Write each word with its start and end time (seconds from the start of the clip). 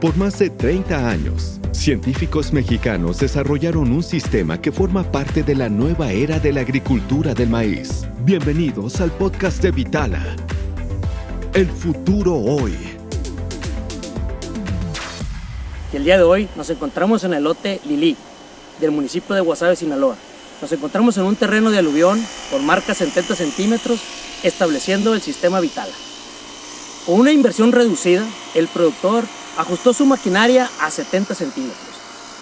Por 0.00 0.14
más 0.18 0.38
de 0.38 0.50
30 0.50 1.08
años, 1.08 1.58
científicos 1.72 2.52
mexicanos 2.52 3.18
desarrollaron 3.18 3.90
un 3.92 4.02
sistema 4.02 4.60
que 4.60 4.70
forma 4.70 5.10
parte 5.10 5.42
de 5.42 5.54
la 5.54 5.70
nueva 5.70 6.12
era 6.12 6.38
de 6.38 6.52
la 6.52 6.60
agricultura 6.60 7.32
del 7.32 7.48
maíz. 7.48 8.04
Bienvenidos 8.20 9.00
al 9.00 9.10
podcast 9.10 9.62
de 9.62 9.70
Vitala. 9.70 10.36
El 11.54 11.68
futuro 11.68 12.34
hoy. 12.34 12.76
el 15.94 16.04
día 16.04 16.18
de 16.18 16.24
hoy 16.24 16.46
nos 16.56 16.68
encontramos 16.68 17.24
en 17.24 17.32
el 17.32 17.44
lote 17.44 17.80
Lili, 17.86 18.18
del 18.78 18.90
municipio 18.90 19.34
de 19.34 19.40
Guasave, 19.40 19.76
Sinaloa. 19.76 20.16
Nos 20.60 20.70
encontramos 20.72 21.16
en 21.16 21.24
un 21.24 21.36
terreno 21.36 21.70
de 21.70 21.78
aluvión 21.78 22.22
con 22.50 22.66
marca 22.66 22.92
70 22.92 23.34
centímetros, 23.34 24.00
estableciendo 24.42 25.14
el 25.14 25.22
sistema 25.22 25.58
Vitala. 25.58 25.94
Con 27.06 27.18
una 27.18 27.32
inversión 27.32 27.72
reducida, 27.72 28.26
el 28.54 28.68
productor 28.68 29.24
ajustó 29.56 29.92
su 29.92 30.06
maquinaria 30.06 30.70
a 30.80 30.90
70 30.90 31.34
centímetros. 31.34 31.78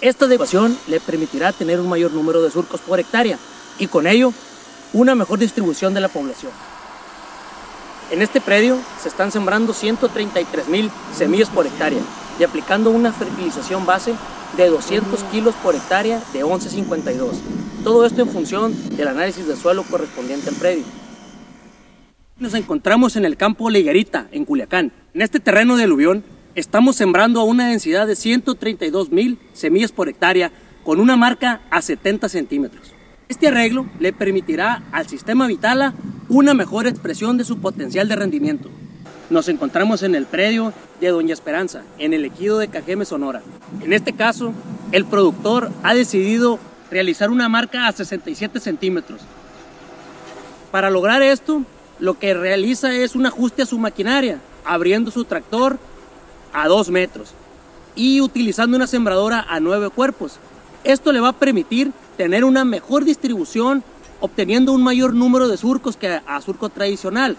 Esta 0.01 0.25
adecuación 0.25 0.77
le 0.87 0.99
permitirá 0.99 1.51
tener 1.51 1.79
un 1.79 1.89
mayor 1.89 2.11
número 2.11 2.41
de 2.41 2.51
surcos 2.51 2.81
por 2.81 2.99
hectárea 2.99 3.37
y 3.79 3.87
con 3.87 4.07
ello 4.07 4.33
una 4.93 5.15
mejor 5.15 5.39
distribución 5.39 5.93
de 5.93 6.01
la 6.01 6.09
población. 6.09 6.51
En 8.11 8.21
este 8.21 8.39
predio 8.39 8.77
se 9.01 9.09
están 9.09 9.31
sembrando 9.31 9.73
133 9.73 10.67
mil 10.67 10.91
semillas 11.15 11.49
por 11.49 11.65
hectárea 11.65 12.01
y 12.39 12.43
aplicando 12.43 12.91
una 12.91 13.11
fertilización 13.11 13.85
base 13.85 14.13
de 14.57 14.69
200 14.69 15.23
kilos 15.25 15.55
por 15.55 15.75
hectárea 15.75 16.21
de 16.33 16.43
1152. 16.43 17.37
Todo 17.83 18.05
esto 18.05 18.21
en 18.21 18.29
función 18.29 18.95
del 18.95 19.07
análisis 19.07 19.47
del 19.47 19.57
suelo 19.57 19.83
correspondiente 19.83 20.49
al 20.49 20.55
predio. 20.55 20.83
Nos 22.37 22.53
encontramos 22.53 23.15
en 23.15 23.25
el 23.25 23.37
campo 23.37 23.69
Liguerita, 23.69 24.27
en 24.31 24.45
Culiacán. 24.45 24.91
En 25.13 25.21
este 25.21 25.39
terreno 25.39 25.77
de 25.77 25.85
aluvión 25.85 26.23
estamos 26.55 26.95
sembrando 26.95 27.41
a 27.41 27.43
una 27.43 27.67
densidad 27.67 28.07
de 28.07 28.15
132 28.15 29.11
mil 29.11 29.37
semillas 29.53 29.91
por 29.91 30.09
hectárea 30.09 30.51
con 30.83 30.99
una 30.99 31.17
marca 31.17 31.61
a 31.69 31.81
70 31.81 32.29
centímetros. 32.29 32.93
Este 33.27 33.47
arreglo 33.47 33.87
le 33.99 34.13
permitirá 34.13 34.83
al 34.91 35.07
sistema 35.07 35.47
Vitala 35.47 35.93
una 36.29 36.53
mejor 36.53 36.87
expresión 36.87 37.37
de 37.37 37.43
su 37.43 37.59
potencial 37.59 38.07
de 38.07 38.15
rendimiento. 38.15 38.69
Nos 39.29 39.49
encontramos 39.49 40.03
en 40.03 40.15
el 40.15 40.25
predio 40.25 40.71
de 41.01 41.09
Doña 41.09 41.33
Esperanza, 41.33 41.83
en 41.97 42.13
el 42.13 42.23
ejido 42.25 42.59
de 42.59 42.67
Cajeme, 42.67 43.05
Sonora. 43.05 43.41
En 43.81 43.91
este 43.91 44.13
caso, 44.13 44.53
el 44.91 45.05
productor 45.05 45.71
ha 45.83 45.93
decidido 45.93 46.59
realizar 46.91 47.31
una 47.31 47.49
marca 47.49 47.87
a 47.87 47.91
67 47.91 48.59
centímetros. 48.59 49.21
Para 50.71 50.91
lograr 50.91 51.21
esto, 51.23 51.63
lo 51.99 52.19
que 52.19 52.33
realiza 52.35 52.93
es 52.93 53.15
un 53.15 53.25
ajuste 53.25 53.63
a 53.63 53.65
su 53.65 53.79
maquinaria, 53.79 54.39
abriendo 54.63 55.09
su 55.09 55.25
tractor 55.25 55.79
a 56.55 56.67
2 56.67 56.89
metros 56.89 57.33
y 57.95 58.21
utilizando 58.21 58.77
una 58.77 58.87
sembradora 58.87 59.45
a 59.47 59.59
9 59.59 59.89
cuerpos. 59.89 60.39
Esto 60.83 61.11
le 61.11 61.19
va 61.19 61.29
a 61.29 61.33
permitir 61.33 61.91
tener 62.17 62.43
una 62.43 62.65
mejor 62.65 63.05
distribución, 63.05 63.83
obteniendo 64.19 64.71
un 64.71 64.81
mayor 64.81 65.13
número 65.13 65.47
de 65.47 65.57
surcos 65.57 65.97
que 65.97 66.21
a 66.25 66.41
surco 66.41 66.69
tradicional. 66.69 67.37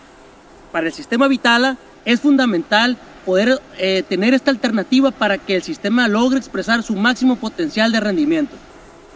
Para 0.70 0.88
el 0.88 0.92
sistema 0.92 1.28
Vitala 1.28 1.78
es 2.04 2.20
fundamental 2.20 2.96
poder 3.24 3.60
eh, 3.78 4.04
tener 4.08 4.34
esta 4.34 4.50
alternativa 4.50 5.10
para 5.10 5.38
que 5.38 5.56
el 5.56 5.62
sistema 5.62 6.06
logre 6.08 6.38
expresar 6.38 6.82
su 6.82 6.94
máximo 6.94 7.36
potencial 7.36 7.90
de 7.90 8.00
rendimiento. 8.00 8.54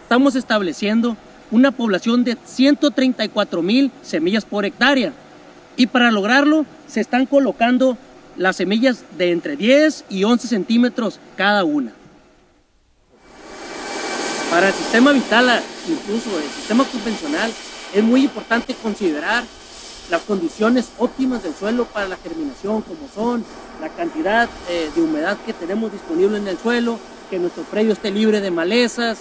Estamos 0.03 0.35
estableciendo 0.35 1.15
una 1.51 1.71
población 1.71 2.23
de 2.23 2.37
134 2.43 3.61
mil 3.61 3.91
semillas 4.01 4.45
por 4.45 4.65
hectárea 4.65 5.13
y 5.77 5.87
para 5.87 6.11
lograrlo 6.11 6.65
se 6.87 7.01
están 7.01 7.25
colocando 7.25 7.97
las 8.37 8.55
semillas 8.57 9.03
de 9.17 9.31
entre 9.31 9.55
10 9.55 10.05
y 10.09 10.23
11 10.23 10.47
centímetros 10.47 11.19
cada 11.35 11.63
una. 11.63 11.93
Para 14.49 14.67
el 14.67 14.73
sistema 14.73 15.11
vital, 15.11 15.61
incluso 15.87 16.37
el 16.37 16.49
sistema 16.49 16.83
convencional, 16.83 17.51
es 17.93 18.03
muy 18.03 18.23
importante 18.23 18.75
considerar 18.75 19.43
las 20.09 20.21
condiciones 20.23 20.89
óptimas 20.97 21.41
del 21.43 21.55
suelo 21.55 21.85
para 21.85 22.07
la 22.07 22.17
germinación, 22.17 22.81
como 22.81 23.07
son 23.15 23.45
la 23.79 23.89
cantidad 23.89 24.49
eh, 24.69 24.89
de 24.93 25.01
humedad 25.01 25.37
que 25.45 25.53
tenemos 25.53 25.91
disponible 25.91 26.37
en 26.37 26.47
el 26.47 26.57
suelo, 26.57 26.99
que 27.29 27.39
nuestro 27.39 27.63
predio 27.63 27.93
esté 27.93 28.11
libre 28.11 28.41
de 28.41 28.51
malezas, 28.51 29.19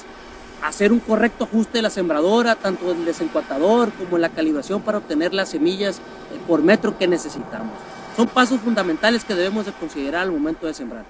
hacer 0.64 0.92
un 0.92 0.98
correcto 0.98 1.44
ajuste 1.44 1.78
de 1.78 1.82
la 1.82 1.90
sembradora, 1.90 2.56
tanto 2.56 2.90
el 2.90 3.04
desencuatador 3.04 3.92
como 3.92 4.18
la 4.18 4.30
calibración 4.30 4.82
para 4.82 4.98
obtener 4.98 5.32
las 5.32 5.50
semillas 5.50 5.98
eh, 5.98 6.40
por 6.46 6.62
metro 6.62 6.98
que 6.98 7.06
necesitamos. 7.06 7.72
Son 8.16 8.28
pasos 8.28 8.60
fundamentales 8.60 9.24
que 9.24 9.34
debemos 9.34 9.66
de 9.66 9.72
considerar 9.72 10.22
al 10.22 10.32
momento 10.32 10.66
de 10.66 10.74
sembrar. 10.74 11.04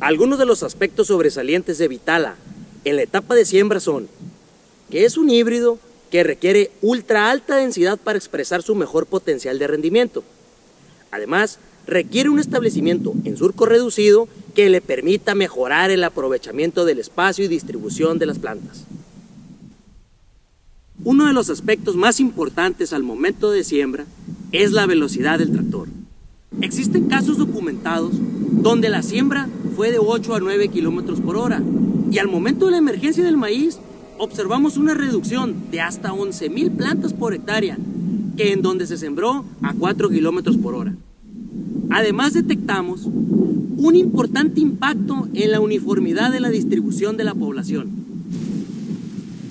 Algunos 0.00 0.38
de 0.38 0.46
los 0.46 0.62
aspectos 0.62 1.08
sobresalientes 1.08 1.78
de 1.78 1.88
Vitala 1.88 2.36
en 2.84 2.96
la 2.96 3.02
etapa 3.02 3.34
de 3.34 3.44
siembra 3.44 3.80
son 3.80 4.08
que 4.90 5.04
es 5.04 5.16
un 5.16 5.30
híbrido 5.30 5.78
que 6.10 6.24
requiere 6.24 6.72
ultra 6.82 7.30
alta 7.30 7.56
densidad 7.56 7.98
para 7.98 8.18
expresar 8.18 8.62
su 8.62 8.74
mejor 8.74 9.06
potencial 9.06 9.58
de 9.58 9.68
rendimiento. 9.68 10.24
Además, 11.12 11.58
requiere 11.86 12.28
un 12.28 12.40
establecimiento 12.40 13.14
en 13.24 13.36
surco 13.36 13.66
reducido 13.66 14.28
que 14.54 14.68
le 14.68 14.80
permita 14.80 15.34
mejorar 15.34 15.90
el 15.90 16.02
aprovechamiento 16.02 16.84
del 16.84 16.98
espacio 16.98 17.44
y 17.44 17.48
distribución 17.48 18.18
de 18.18 18.26
las 18.26 18.38
plantas. 18.38 18.84
Uno 21.04 21.26
de 21.26 21.32
los 21.32 21.48
aspectos 21.48 21.96
más 21.96 22.20
importantes 22.20 22.92
al 22.92 23.02
momento 23.02 23.50
de 23.50 23.64
siembra 23.64 24.04
es 24.52 24.72
la 24.72 24.86
velocidad 24.86 25.38
del 25.38 25.52
tractor. 25.52 25.88
Existen 26.60 27.04
casos 27.04 27.38
documentados 27.38 28.12
donde 28.50 28.88
la 28.88 29.02
siembra 29.02 29.48
fue 29.76 29.92
de 29.92 29.98
8 29.98 30.34
a 30.34 30.40
9 30.40 30.68
kilómetros 30.68 31.20
por 31.20 31.36
hora 31.36 31.62
y 32.10 32.18
al 32.18 32.26
momento 32.26 32.66
de 32.66 32.72
la 32.72 32.78
emergencia 32.78 33.22
del 33.22 33.36
maíz 33.36 33.78
observamos 34.18 34.76
una 34.76 34.92
reducción 34.92 35.70
de 35.70 35.80
hasta 35.80 36.10
11.000 36.10 36.76
plantas 36.76 37.14
por 37.14 37.34
hectárea, 37.34 37.78
que 38.36 38.52
en 38.52 38.62
donde 38.62 38.86
se 38.88 38.98
sembró 38.98 39.44
a 39.62 39.72
4 39.74 40.10
kilómetros 40.10 40.56
por 40.58 40.74
hora. 40.74 40.94
Además 41.88 42.34
detectamos 42.34 43.06
un 43.06 43.94
importante 43.94 44.60
impacto 44.60 45.28
en 45.32 45.52
la 45.52 45.60
uniformidad 45.60 46.32
de 46.32 46.40
la 46.40 46.50
distribución 46.50 47.16
de 47.16 47.24
la 47.24 47.34
población. 47.34 47.88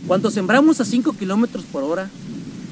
Cuando 0.05 0.29
sembramos 0.31 0.81
a 0.81 0.85
5 0.85 1.13
kilómetros 1.13 1.63
por 1.63 1.83
hora, 1.83 2.09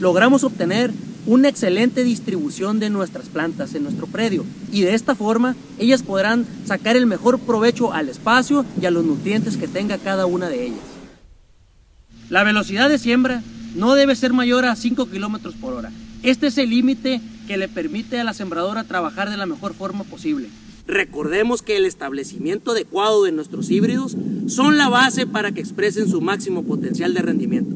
logramos 0.01 0.43
obtener 0.43 0.91
una 1.27 1.49
excelente 1.49 2.05
distribución 2.05 2.79
de 2.79 2.89
nuestras 2.89 3.27
plantas 3.27 3.75
en 3.75 3.83
nuestro 3.83 4.07
predio 4.07 4.45
y 4.71 4.81
de 4.81 4.95
esta 4.95 5.13
forma 5.13 5.55
ellas 5.77 6.01
podrán 6.01 6.47
sacar 6.65 6.95
el 6.95 7.05
mejor 7.05 7.37
provecho 7.37 7.93
al 7.93 8.07
espacio 8.09 8.65
y 8.81 8.85
a 8.85 8.91
los 8.91 9.05
nutrientes 9.05 9.57
que 9.57 9.67
tenga 9.67 9.97
cada 9.97 10.25
una 10.25 10.47
de 10.47 10.67
ellas. 10.67 10.79
La 12.29 12.43
velocidad 12.43 12.89
de 12.89 12.97
siembra 12.97 13.43
no 13.75 13.93
debe 13.95 14.15
ser 14.15 14.31
mayor 14.31 14.65
a 14.65 14.75
5 14.75 15.09
kilómetros 15.09 15.55
por 15.55 15.73
hora. 15.73 15.91
Este 16.23 16.47
es 16.47 16.57
el 16.57 16.69
límite 16.69 17.21
que 17.45 17.57
le 17.57 17.67
permite 17.67 18.19
a 18.19 18.23
la 18.23 18.33
sembradora 18.33 18.85
trabajar 18.85 19.29
de 19.29 19.37
la 19.37 19.45
mejor 19.45 19.73
forma 19.73 20.05
posible. 20.05 20.49
Recordemos 20.87 21.61
que 21.61 21.75
el 21.75 21.85
establecimiento 21.85 22.71
adecuado 22.71 23.25
de 23.25 23.33
nuestros 23.33 23.69
híbridos 23.69 24.15
son 24.47 24.77
la 24.77 24.87
base 24.87 25.27
para 25.27 25.51
que 25.51 25.59
expresen 25.59 26.09
su 26.09 26.21
máximo 26.21 26.63
potencial 26.63 27.13
de 27.13 27.21
rendimiento. 27.21 27.75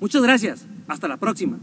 Muchas 0.00 0.22
gracias. 0.22 0.64
Hasta 0.86 1.08
la 1.08 1.16
próxima. 1.16 1.58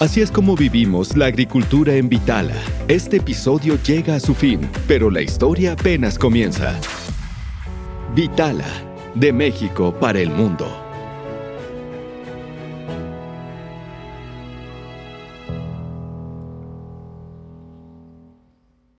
Así 0.00 0.20
es 0.20 0.30
como 0.30 0.54
vivimos 0.54 1.16
la 1.16 1.26
agricultura 1.26 1.92
en 1.94 2.08
Vitala. 2.08 2.54
Este 2.86 3.16
episodio 3.16 3.76
llega 3.82 4.14
a 4.14 4.20
su 4.20 4.32
fin, 4.32 4.60
pero 4.86 5.10
la 5.10 5.22
historia 5.22 5.72
apenas 5.72 6.16
comienza. 6.16 6.78
Vitala, 8.14 8.68
de 9.16 9.32
México 9.32 9.92
para 9.98 10.20
el 10.20 10.30
mundo. 10.30 10.87